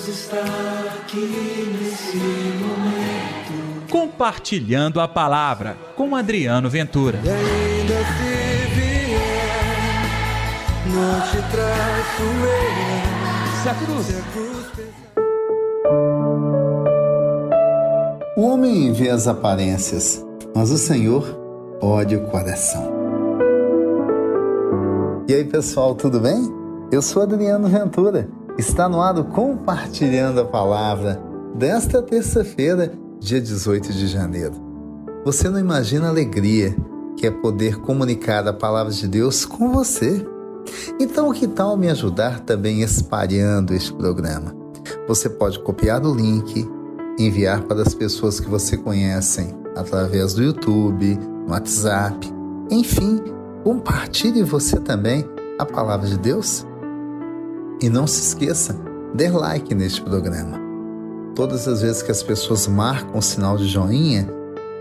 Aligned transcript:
Deus 0.00 0.08
está 0.08 0.40
aqui 0.96 1.76
nesse 1.78 2.16
momento. 2.16 3.86
Compartilhando 3.90 5.00
a 5.00 5.06
palavra 5.06 5.76
com 5.94 6.16
Adriano 6.16 6.70
Ventura. 6.70 7.20
E 7.22 7.28
ainda 7.28 7.94
se 7.94 8.66
vier, 8.74 10.02
não 10.86 11.20
te 11.20 11.36
traço 11.50 12.22
eu. 12.22 13.62
Se 13.62 13.68
a 13.68 13.74
cruz. 13.74 14.06
Se 14.06 14.16
a 14.16 14.22
cruz. 14.32 14.50
O 18.36 18.42
homem 18.42 18.92
vê 18.92 19.10
as 19.10 19.28
aparências, 19.28 20.24
mas 20.54 20.70
o 20.70 20.78
Senhor 20.78 21.38
olha 21.82 22.18
o 22.18 22.26
coração. 22.30 22.90
E 25.28 25.34
aí, 25.34 25.44
pessoal, 25.44 25.94
tudo 25.94 26.18
bem? 26.20 26.48
Eu 26.90 27.02
sou 27.02 27.22
Adriano 27.22 27.68
Ventura. 27.68 28.39
Está 28.58 28.88
no 28.88 29.00
ar 29.00 29.14
Compartilhando 29.24 30.40
a 30.40 30.44
Palavra 30.44 31.20
desta 31.54 32.02
terça-feira, 32.02 32.92
dia 33.18 33.40
18 33.40 33.92
de 33.92 34.06
janeiro. 34.06 34.54
Você 35.24 35.48
não 35.48 35.58
imagina 35.58 36.06
a 36.06 36.10
alegria 36.10 36.74
que 37.16 37.26
é 37.26 37.30
poder 37.30 37.76
comunicar 37.80 38.46
a 38.46 38.52
palavra 38.52 38.92
de 38.92 39.06
Deus 39.06 39.44
com 39.44 39.72
você. 39.72 40.26
Então, 40.98 41.32
que 41.32 41.46
tal 41.46 41.76
me 41.76 41.88
ajudar 41.88 42.40
também 42.40 42.82
espalhando 42.82 43.74
este 43.74 43.92
programa? 43.92 44.54
Você 45.06 45.28
pode 45.28 45.58
copiar 45.60 46.04
o 46.04 46.14
link, 46.14 46.68
enviar 47.18 47.62
para 47.62 47.82
as 47.82 47.94
pessoas 47.94 48.40
que 48.40 48.48
você 48.48 48.76
conhece 48.76 49.54
através 49.76 50.34
do 50.34 50.42
YouTube, 50.42 51.18
no 51.46 51.52
WhatsApp, 51.52 52.26
enfim, 52.70 53.20
compartilhe 53.64 54.42
você 54.42 54.78
também 54.78 55.24
a 55.58 55.66
palavra 55.66 56.08
de 56.08 56.18
Deus. 56.18 56.66
E 57.82 57.88
não 57.88 58.06
se 58.06 58.20
esqueça, 58.20 58.76
dê 59.14 59.30
like 59.30 59.74
neste 59.74 60.02
programa. 60.02 60.60
Todas 61.34 61.66
as 61.66 61.80
vezes 61.80 62.02
que 62.02 62.10
as 62.10 62.22
pessoas 62.22 62.66
marcam 62.66 63.16
o 63.16 63.22
sinal 63.22 63.56
de 63.56 63.66
joinha, 63.66 64.28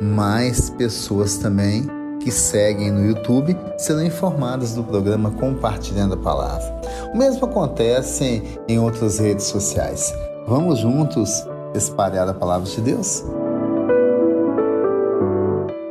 mais 0.01 0.69
pessoas 0.69 1.37
também 1.37 1.87
que 2.19 2.29
seguem 2.29 2.91
no 2.91 3.05
YouTube 3.05 3.55
serão 3.77 4.03
informadas 4.03 4.73
do 4.73 4.83
programa 4.83 5.31
Compartilhando 5.31 6.15
a 6.15 6.17
Palavra. 6.17 6.81
O 7.13 7.17
mesmo 7.17 7.45
acontece 7.45 8.43
em 8.67 8.77
outras 8.77 9.17
redes 9.17 9.45
sociais. 9.45 10.13
Vamos 10.45 10.79
juntos 10.79 11.45
espalhar 11.73 12.27
a 12.27 12.33
palavra 12.33 12.69
de 12.69 12.81
Deus? 12.81 13.23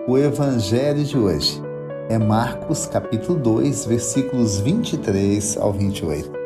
O 0.06 0.18
Evangelho 0.18 1.04
de 1.04 1.16
hoje 1.16 1.62
é 2.10 2.18
Marcos 2.18 2.84
capítulo 2.84 3.38
2, 3.38 3.86
versículos 3.86 4.60
23 4.60 5.56
ao 5.56 5.72
28. 5.72 6.37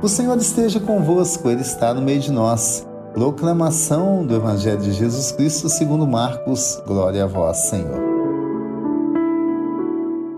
O 0.00 0.06
Senhor 0.06 0.38
esteja 0.38 0.78
convosco, 0.78 1.50
Ele 1.50 1.62
está 1.62 1.92
no 1.92 2.00
meio 2.00 2.20
de 2.20 2.30
nós. 2.30 2.86
Proclamação 3.12 4.24
do 4.24 4.36
Evangelho 4.36 4.80
de 4.80 4.92
Jesus 4.92 5.32
Cristo 5.32 5.68
segundo 5.68 6.06
Marcos. 6.06 6.80
Glória 6.86 7.24
a 7.24 7.26
vós, 7.26 7.68
Senhor. 7.68 7.98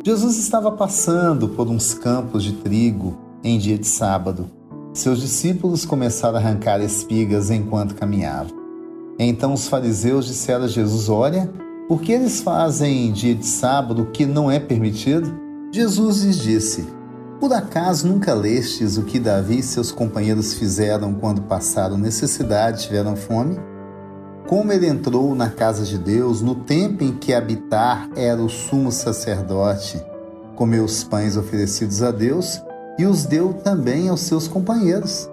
Jesus 0.03 0.39
estava 0.39 0.73
passando 0.73 1.47
por 1.47 1.69
uns 1.69 1.93
campos 1.93 2.43
de 2.43 2.55
trigo 2.55 3.19
em 3.45 3.59
dia 3.59 3.77
de 3.77 3.87
sábado. 3.87 4.49
Seus 4.95 5.21
discípulos 5.21 5.85
começaram 5.85 6.39
a 6.39 6.41
arrancar 6.41 6.81
espigas 6.81 7.51
enquanto 7.51 7.95
caminhavam. 7.95 8.59
Então 9.19 9.53
os 9.53 9.69
fariseus 9.69 10.25
disseram 10.25 10.65
a 10.65 10.69
Jesus: 10.69 11.11
Olha, 11.11 11.53
por 11.87 12.01
que 12.01 12.13
eles 12.13 12.41
fazem 12.41 13.09
em 13.09 13.13
dia 13.13 13.35
de 13.35 13.45
sábado 13.45 14.05
o 14.05 14.11
que 14.11 14.25
não 14.25 14.51
é 14.51 14.59
permitido? 14.59 15.31
Jesus 15.71 16.23
lhes 16.23 16.39
disse: 16.39 17.00
Por 17.41 17.55
acaso 17.55 18.07
nunca 18.07 18.35
lestes 18.35 18.99
o 18.99 19.03
que 19.03 19.19
Davi 19.19 19.61
e 19.61 19.63
seus 19.63 19.91
companheiros 19.91 20.53
fizeram 20.53 21.15
quando 21.15 21.41
passaram 21.41 21.97
necessidade 21.97 22.83
tiveram 22.83 23.17
fome? 23.17 23.59
Como 24.47 24.71
ele 24.71 24.87
entrou 24.87 25.35
na 25.35 25.49
casa 25.49 25.83
de 25.83 25.97
Deus 25.97 26.43
no 26.43 26.55
tempo 26.55 27.03
em 27.03 27.17
que 27.17 27.33
habitar 27.33 28.11
era 28.15 28.43
o 28.43 28.51
sumo 28.51 28.93
sacerdote, 28.93 30.05
comeu 30.55 30.85
os 30.85 31.03
pães 31.03 31.35
oferecidos 31.35 32.03
a 32.03 32.11
Deus 32.11 32.61
e 32.99 33.07
os 33.07 33.25
deu 33.25 33.55
também 33.55 34.11
aos 34.11 34.21
seus 34.21 34.47
companheiros. 34.47 35.27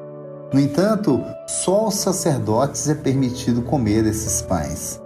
No 0.53 0.61
entanto, 0.61 1.21
só 1.45 1.75
aos 1.75 1.95
sacerdotes 1.95 2.87
é 2.87 2.95
permitido 2.95 3.61
comer 3.63 4.05
esses 4.05 4.41
pães. 4.41 5.01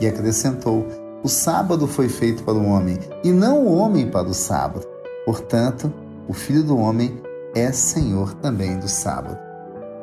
E 0.00 0.06
acrescentou: 0.06 0.86
O 1.22 1.28
sábado 1.28 1.86
foi 1.86 2.08
feito 2.08 2.44
para 2.44 2.54
o 2.54 2.64
homem, 2.66 2.98
e 3.22 3.30
não 3.30 3.66
o 3.66 3.74
homem 3.74 4.08
para 4.08 4.26
o 4.26 4.32
sábado. 4.32 4.86
Portanto, 5.26 5.92
o 6.28 6.32
filho 6.32 6.62
do 6.62 6.76
homem 6.76 7.20
é 7.54 7.72
senhor 7.72 8.34
também 8.34 8.78
do 8.78 8.88
sábado. 8.88 9.38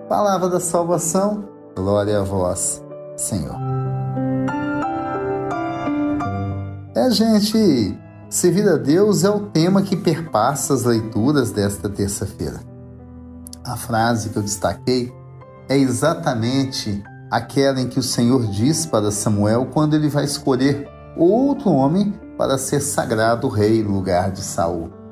Palavra 0.08 0.50
da 0.50 0.60
salvação, 0.60 1.48
glória 1.76 2.20
a 2.20 2.24
vós, 2.24 2.84
Senhor. 3.16 3.56
É, 6.96 7.10
gente, 7.10 7.98
servir 8.30 8.68
a 8.68 8.78
Deus 8.78 9.24
é 9.24 9.30
o 9.30 9.48
tema 9.48 9.82
que 9.82 9.96
perpassa 9.96 10.74
as 10.74 10.84
leituras 10.84 11.52
desta 11.52 11.90
terça-feira. 11.90 12.60
A 13.66 13.76
frase 13.76 14.30
que 14.30 14.38
eu 14.38 14.44
destaquei 14.44 15.12
é 15.70 15.78
exatamente 15.78 17.04
aquela 17.32 17.82
em 17.82 17.88
que 17.88 18.00
o 18.00 18.04
Senhor 18.04 18.46
diz 18.48 18.86
para 18.86 19.12
Samuel 19.12 19.68
quando 19.74 19.96
ele 19.96 20.10
vai 20.10 20.24
escolher 20.24 20.88
outro 21.18 21.72
homem 21.72 22.14
para 22.38 22.58
ser 22.58 22.80
sagrado 22.80 23.48
rei 23.48 23.84
no 23.84 23.92
lugar 23.92 24.32
de 24.32 24.42
Saul. 24.42 25.03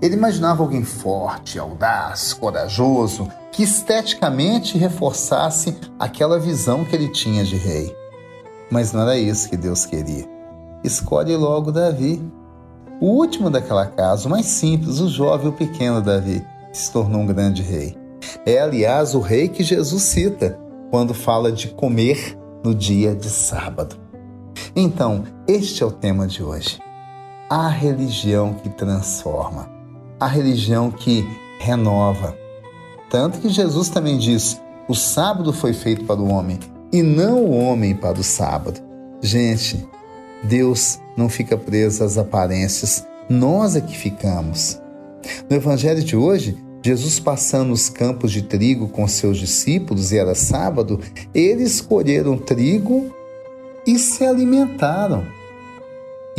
Ele 0.00 0.14
imaginava 0.14 0.62
alguém 0.62 0.84
forte, 0.84 1.58
audaz, 1.58 2.32
corajoso, 2.32 3.28
que 3.50 3.62
esteticamente 3.62 4.78
reforçasse 4.78 5.76
aquela 5.98 6.38
visão 6.38 6.84
que 6.84 6.96
ele 6.96 7.08
tinha 7.08 7.44
de 7.44 7.56
rei. 7.56 7.94
Mas 8.70 8.92
não 8.92 9.02
era 9.02 9.18
isso 9.18 9.48
que 9.48 9.56
Deus 9.56 9.84
queria. 9.84 10.26
Escolhe 10.82 11.36
logo 11.36 11.70
Davi. 11.70 12.22
O 13.00 13.06
último 13.06 13.50
daquela 13.50 13.86
casa, 13.86 14.26
o 14.26 14.30
mais 14.30 14.46
simples, 14.46 15.00
o 15.00 15.08
jovem, 15.08 15.48
o 15.48 15.52
pequeno 15.52 16.00
Davi, 16.00 16.44
se 16.72 16.90
tornou 16.90 17.20
um 17.20 17.26
grande 17.26 17.62
rei. 17.62 17.96
É, 18.46 18.60
aliás, 18.60 19.14
o 19.14 19.20
rei 19.20 19.48
que 19.48 19.62
Jesus 19.62 20.02
cita 20.02 20.58
quando 20.90 21.12
fala 21.12 21.50
de 21.50 21.68
comer 21.68 22.38
no 22.64 22.74
dia 22.74 23.14
de 23.14 23.28
sábado. 23.28 23.96
Então, 24.74 25.24
este 25.46 25.82
é 25.82 25.86
o 25.86 25.90
tema 25.90 26.26
de 26.26 26.42
hoje. 26.42 26.78
A 27.54 27.68
religião 27.68 28.54
que 28.54 28.70
transforma, 28.70 29.68
a 30.18 30.26
religião 30.26 30.90
que 30.90 31.22
renova. 31.60 32.34
Tanto 33.10 33.40
que 33.40 33.50
Jesus 33.50 33.90
também 33.90 34.16
diz: 34.16 34.58
o 34.88 34.94
sábado 34.94 35.52
foi 35.52 35.74
feito 35.74 36.06
para 36.06 36.18
o 36.18 36.30
homem 36.30 36.58
e 36.90 37.02
não 37.02 37.44
o 37.44 37.50
homem 37.50 37.94
para 37.94 38.18
o 38.18 38.24
sábado. 38.24 38.80
Gente, 39.20 39.86
Deus 40.42 40.98
não 41.14 41.28
fica 41.28 41.54
preso 41.54 42.02
às 42.02 42.16
aparências, 42.16 43.06
nós 43.28 43.76
é 43.76 43.82
que 43.82 43.98
ficamos. 43.98 44.80
No 45.50 45.54
evangelho 45.54 46.02
de 46.02 46.16
hoje, 46.16 46.56
Jesus 46.82 47.20
passando 47.20 47.70
os 47.74 47.90
campos 47.90 48.32
de 48.32 48.40
trigo 48.40 48.88
com 48.88 49.06
seus 49.06 49.36
discípulos 49.36 50.10
e 50.10 50.16
era 50.16 50.34
sábado, 50.34 50.98
eles 51.34 51.82
colheram 51.82 52.38
trigo 52.38 53.14
e 53.86 53.98
se 53.98 54.24
alimentaram. 54.24 55.41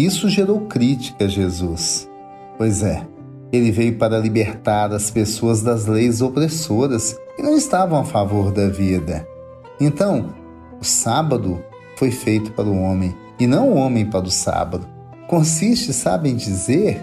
Isso 0.04 0.28
gerou 0.28 0.60
crítica 0.66 1.24
a 1.24 1.28
Jesus. 1.30 2.10
Pois 2.58 2.84
é, 2.84 3.08
ele 3.54 3.72
veio 3.72 3.98
para 3.98 4.20
libertar 4.20 4.92
as 4.92 5.10
pessoas 5.10 5.62
das 5.62 5.86
leis 5.86 6.22
opressoras 6.22 7.18
que 7.38 7.42
não 7.42 7.56
estavam 7.56 8.02
a 8.02 8.04
favor 8.04 8.52
da 8.52 8.68
vida. 8.68 9.26
Então, 9.80 10.34
o 10.78 10.84
sábado 10.84 11.64
foi 11.96 12.12
feito 12.12 12.52
para 12.52 12.66
o 12.66 12.78
homem 12.82 13.16
e 13.40 13.48
não 13.48 13.70
o 13.70 13.76
homem 13.76 14.06
para 14.06 14.26
o 14.26 14.30
sábado. 14.30 14.86
Consiste, 15.30 15.94
sabem 15.94 16.36
dizer, 16.36 17.02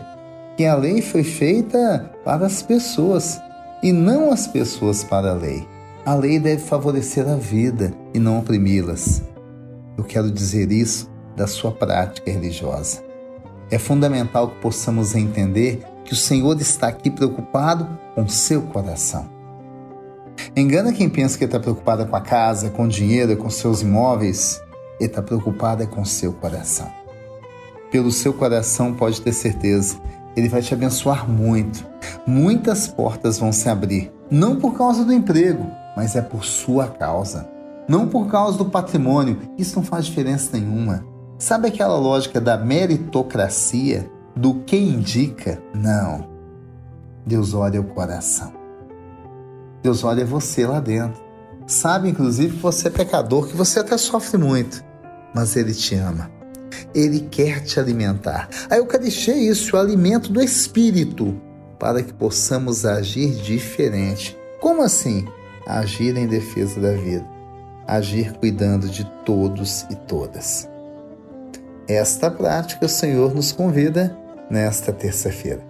que 0.54 0.66
a 0.66 0.74
lei 0.74 1.00
foi 1.00 1.24
feita 1.24 2.12
para 2.22 2.44
as 2.44 2.60
pessoas 2.60 3.40
e 3.82 3.92
não 3.92 4.30
as 4.30 4.46
pessoas 4.46 5.02
para 5.02 5.30
a 5.30 5.34
lei. 5.34 5.66
A 6.04 6.14
lei 6.14 6.38
deve 6.38 6.62
favorecer 6.62 7.26
a 7.26 7.36
vida 7.36 7.94
e 8.12 8.18
não 8.18 8.41
oprimi-las. 8.41 9.22
Eu 9.96 10.04
quero 10.04 10.30
dizer 10.30 10.70
isso 10.70 11.10
da 11.36 11.47
sua 11.47 11.72
prática 11.72 12.30
religiosa. 12.30 13.03
É 13.71 13.78
fundamental 13.78 14.48
que 14.48 14.60
possamos 14.60 15.15
entender 15.15 15.82
que 16.04 16.12
o 16.12 16.16
Senhor 16.16 16.60
está 16.60 16.88
aqui 16.88 17.10
preocupado 17.10 17.88
com 18.15 18.27
seu 18.28 18.62
coração. 18.62 19.28
Engana 20.56 20.92
quem 20.92 21.09
pensa 21.09 21.38
que 21.38 21.44
está 21.44 21.60
preocupado 21.60 22.06
com 22.06 22.16
a 22.16 22.21
casa, 22.21 22.71
com 22.71 22.84
o 22.84 22.88
dinheiro, 22.88 23.36
com 23.36 23.48
seus 23.48 23.82
imóveis. 23.82 24.60
Ele 24.98 25.09
está 25.09 25.22
preocupado 25.22 25.82
é 25.82 25.86
com 25.86 26.04
seu 26.04 26.32
coração. 26.32 26.91
Pelo 27.91 28.10
seu 28.10 28.32
coração, 28.32 28.94
pode 28.94 29.21
ter 29.21 29.32
certeza, 29.32 29.97
ele 30.36 30.48
vai 30.48 30.62
te 30.62 30.74
abençoar 30.74 31.28
muito. 31.28 31.84
Muitas 32.27 32.86
portas 32.86 33.38
vão 33.38 33.53
se 33.53 33.68
abrir, 33.68 34.12
não 34.30 34.56
por 34.56 34.77
causa 34.77 35.04
do 35.04 35.12
emprego, 35.12 35.66
mas 35.97 36.16
é 36.16 36.22
por 36.22 36.44
sua 36.44 36.86
causa. 36.88 37.48
Não 37.88 38.06
por 38.06 38.28
causa 38.28 38.56
do 38.56 38.66
patrimônio, 38.66 39.38
isso 39.59 39.77
não 39.77 39.82
faz 39.82 40.06
diferença 40.06 40.56
nenhuma. 40.56 41.04
Sabe 41.41 41.69
aquela 41.69 41.97
lógica 41.97 42.39
da 42.39 42.59
meritocracia, 42.59 44.10
do 44.37 44.57
que 44.57 44.77
indica? 44.77 45.59
Não. 45.75 46.28
Deus 47.25 47.54
olha 47.54 47.81
o 47.81 47.84
coração. 47.84 48.53
Deus 49.83 50.04
olha 50.04 50.22
você 50.22 50.66
lá 50.66 50.81
dentro. 50.81 51.19
sabe 51.66 52.10
inclusive 52.10 52.57
que 52.57 52.63
você 52.63 52.89
é 52.89 52.91
pecador, 52.91 53.47
que 53.47 53.57
você 53.57 53.78
até 53.81 53.97
sofre 53.97 54.37
muito, 54.37 54.84
mas 55.34 55.57
Ele 55.57 55.72
te 55.72 55.95
ama. 55.95 56.31
Ele 56.95 57.21
quer 57.21 57.65
te 57.65 57.81
alimentar. 57.81 58.51
A 58.69 58.77
Eucaristia 58.77 59.33
é 59.33 59.39
isso, 59.39 59.75
o 59.75 59.81
alimento 59.81 60.31
do 60.31 60.42
Espírito, 60.42 61.41
para 61.78 62.03
que 62.03 62.13
possamos 62.13 62.84
agir 62.84 63.31
diferente. 63.37 64.37
Como 64.60 64.83
assim? 64.83 65.27
Agir 65.66 66.19
em 66.19 66.27
defesa 66.27 66.78
da 66.78 66.92
vida, 66.92 67.27
agir 67.87 68.31
cuidando 68.34 68.91
de 68.91 69.07
todos 69.25 69.87
e 69.89 69.95
todas. 69.95 70.69
Esta 71.91 72.31
prática 72.31 72.87
o 72.87 72.89
Senhor 72.89 73.34
nos 73.34 73.51
convida 73.51 74.16
nesta 74.48 74.92
terça-feira. 74.92 75.60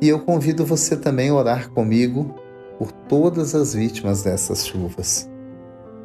E 0.00 0.08
eu 0.08 0.18
convido 0.18 0.66
você 0.66 0.96
também 0.96 1.28
a 1.28 1.34
orar 1.34 1.70
comigo 1.70 2.34
por 2.76 2.90
todas 2.90 3.54
as 3.54 3.72
vítimas 3.72 4.24
dessas 4.24 4.66
chuvas, 4.66 5.30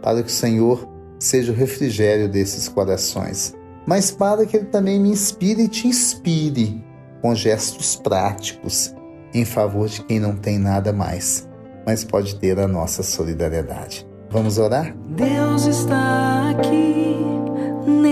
para 0.04 0.22
que 0.22 0.30
o 0.30 0.32
Senhor 0.32 0.88
seja 1.20 1.52
o 1.52 1.56
refrigério 1.56 2.30
desses 2.30 2.70
corações, 2.70 3.56
mas 3.88 4.12
para 4.12 4.46
que 4.46 4.56
Ele 4.56 4.68
também 4.68 5.00
me 5.00 5.10
inspire 5.10 5.64
e 5.64 5.68
te 5.68 5.88
inspire 5.88 6.86
com 7.20 7.34
gestos 7.34 7.96
práticos 7.96 8.94
em 9.34 9.46
favor 9.46 9.88
de 9.88 10.04
quem 10.04 10.20
não 10.20 10.36
tem 10.36 10.60
nada 10.60 10.94
mais, 10.94 11.50
mas 11.88 12.04
pode 12.04 12.36
ter 12.36 12.60
a 12.60 12.68
nossa 12.68 13.02
solidariedade. 13.02 14.08
Vamos 14.30 14.60
orar? 14.60 14.96
Deus 15.08 15.66
está 15.66 16.52
aqui 16.52 16.89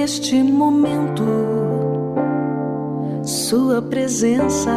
neste 0.08 0.42
momento. 0.42 1.26
Sua 3.26 3.82
presença 3.82 4.72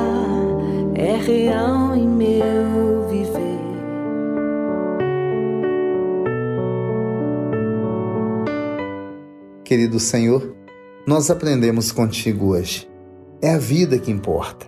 é 0.97 1.15
real 1.15 1.95
em 1.95 2.09
meu 2.09 3.09
viver. 3.09 3.61
Querido 9.63 10.01
Senhor, 10.01 10.53
nós 11.07 11.31
aprendemos 11.31 11.93
contigo 11.93 12.49
hoje. 12.49 12.91
É 13.41 13.55
a 13.55 13.59
vida 13.59 14.01
que 14.01 14.11
importa. 14.11 14.67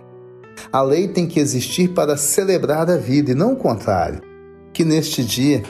A 0.71 0.81
lei 0.81 1.09
tem 1.09 1.27
que 1.27 1.41
existir 1.41 1.89
para 1.89 2.15
celebrar 2.15 2.89
a 2.89 2.95
vida 2.95 3.31
e 3.31 3.35
não 3.35 3.51
o 3.51 3.57
contrário. 3.57 4.21
Que 4.71 4.85
neste 4.85 5.25
dia 5.25 5.61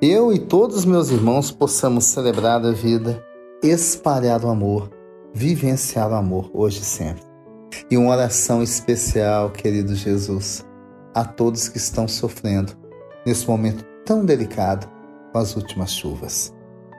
eu 0.00 0.32
e 0.32 0.38
todos 0.38 0.76
os 0.76 0.84
meus 0.84 1.10
irmãos 1.10 1.50
possamos 1.50 2.04
celebrar 2.04 2.64
a 2.64 2.70
vida, 2.70 3.20
espalhar 3.62 4.44
o 4.44 4.48
amor, 4.48 4.90
vivenciar 5.34 6.10
o 6.10 6.14
amor 6.14 6.50
hoje 6.52 6.80
e 6.80 6.84
sempre. 6.84 7.22
E 7.90 7.96
uma 7.96 8.12
oração 8.12 8.62
especial, 8.62 9.50
querido 9.50 9.94
Jesus, 9.94 10.64
a 11.14 11.24
todos 11.24 11.68
que 11.68 11.78
estão 11.78 12.06
sofrendo 12.06 12.72
nesse 13.26 13.46
momento 13.46 13.84
tão 14.04 14.24
delicado 14.24 14.88
com 15.32 15.38
as 15.38 15.56
últimas 15.56 15.92
chuvas. 15.92 16.54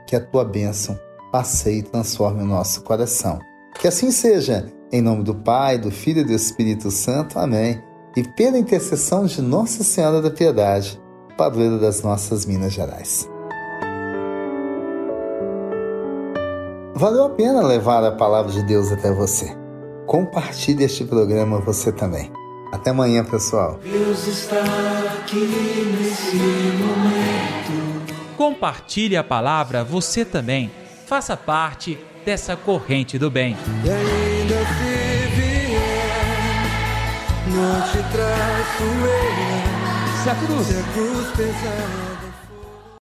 Que 0.07 0.15
a 0.15 0.25
tua 0.25 0.43
bênção 0.43 0.99
passeie 1.31 1.79
e 1.79 1.83
transforme 1.83 2.41
o 2.41 2.47
nosso 2.47 2.81
coração. 2.83 3.39
Que 3.79 3.87
assim 3.87 4.11
seja, 4.11 4.71
em 4.91 5.01
nome 5.01 5.23
do 5.23 5.35
Pai, 5.35 5.77
do 5.77 5.91
Filho 5.91 6.21
e 6.21 6.25
do 6.25 6.33
Espírito 6.33 6.91
Santo. 6.91 7.37
Amém. 7.39 7.81
E 8.15 8.23
pela 8.23 8.57
intercessão 8.57 9.25
de 9.25 9.41
Nossa 9.41 9.83
Senhora 9.83 10.21
da 10.21 10.31
Piedade, 10.31 10.99
padroeira 11.37 11.77
das 11.77 12.01
nossas 12.01 12.45
Minas 12.45 12.73
Gerais. 12.73 13.28
Valeu 16.99 17.23
a 17.23 17.29
pena 17.29 17.65
levar 17.65 18.03
a 18.03 18.11
palavra 18.11 18.51
de 18.51 18.61
Deus 18.61 18.91
até 18.91 19.09
você. 19.09 19.55
Compartilhe 20.05 20.83
este 20.83 21.05
programa 21.05 21.61
você 21.61 21.93
também. 21.93 22.29
Até 22.73 22.89
amanhã, 22.89 23.23
pessoal. 23.23 23.79
Deus 23.81 24.27
está 24.27 24.59
aqui 25.17 25.95
nesse 25.97 26.35
momento. 26.75 28.35
Compartilhe 28.35 29.15
a 29.15 29.23
palavra 29.23 29.81
você 29.81 30.25
também 30.25 30.69
faça 31.05 31.37
parte 31.37 31.97
dessa 32.25 32.57
corrente 32.57 33.17
do 33.17 33.31
bem. 33.31 33.55
E 33.85 33.89
ainda 33.89 34.57
se 34.57 35.37
vier, 35.37 35.79
não 37.47 37.81
te 37.81 38.11
traço 38.11 38.83
eu. 38.83 40.21
Se 40.21 40.29
a 40.29 40.35
cruz, 40.35 40.67
Se 40.67 40.77
a 40.77 40.83
cruz 40.91 41.27
pesar. 41.37 42.08